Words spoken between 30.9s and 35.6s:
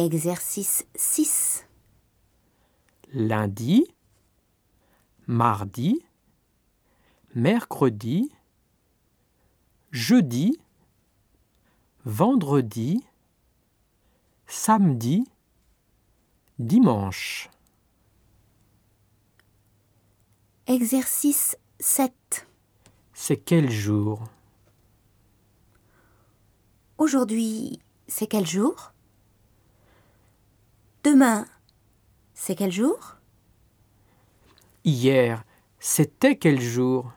Demain, c'est quel jour? Hier,